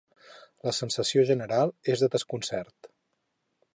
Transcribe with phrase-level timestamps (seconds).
[0.69, 2.91] La sensació general és de desconcert.